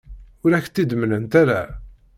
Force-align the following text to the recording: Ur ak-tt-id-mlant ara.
Ur 0.43 0.51
ak-tt-id-mlant 0.53 1.33
ara. 1.41 1.61